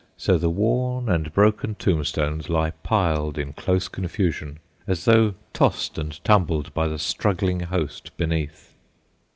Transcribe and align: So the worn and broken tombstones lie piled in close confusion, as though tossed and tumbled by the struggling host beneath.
So 0.17 0.39
the 0.39 0.49
worn 0.49 1.09
and 1.09 1.31
broken 1.31 1.75
tombstones 1.75 2.49
lie 2.49 2.71
piled 2.81 3.37
in 3.37 3.53
close 3.53 3.87
confusion, 3.87 4.57
as 4.87 5.05
though 5.05 5.35
tossed 5.53 5.99
and 5.99 6.19
tumbled 6.23 6.73
by 6.73 6.87
the 6.87 6.97
struggling 6.97 7.59
host 7.59 8.17
beneath. 8.17 8.73